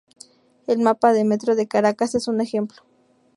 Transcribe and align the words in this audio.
El 0.65 0.79
mapa 0.79 1.13
del 1.13 1.25
Metro 1.27 1.55
de 1.55 1.67
Caracas 1.67 2.15
es 2.15 2.27
un 2.27 2.41
ejemplo. 2.41 2.81